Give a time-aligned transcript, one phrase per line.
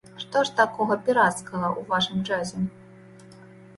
[0.21, 2.67] Што ж такога пірацкага ў вашым джазе?